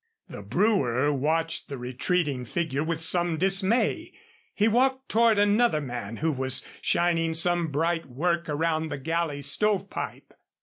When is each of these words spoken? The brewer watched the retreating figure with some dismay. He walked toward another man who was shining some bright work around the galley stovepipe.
The 0.27 0.41
brewer 0.41 1.13
watched 1.13 1.69
the 1.69 1.77
retreating 1.77 2.43
figure 2.43 2.83
with 2.83 3.01
some 3.01 3.37
dismay. 3.37 4.11
He 4.55 4.67
walked 4.67 5.09
toward 5.09 5.37
another 5.37 5.79
man 5.79 6.15
who 6.17 6.31
was 6.31 6.65
shining 6.81 7.35
some 7.35 7.67
bright 7.67 8.07
work 8.07 8.49
around 8.49 8.87
the 8.87 8.97
galley 8.97 9.43
stovepipe. 9.43 10.33